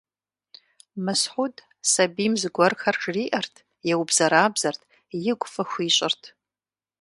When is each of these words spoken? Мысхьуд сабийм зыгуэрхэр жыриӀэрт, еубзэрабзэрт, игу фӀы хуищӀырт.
Мысхьуд 1.03 1.55
сабийм 1.91 2.33
зыгуэрхэр 2.41 2.95
жыриӀэрт, 3.01 3.55
еубзэрабзэрт, 3.91 4.81
игу 5.29 5.47
фӀы 5.53 5.63
хуищӀырт. 5.69 6.23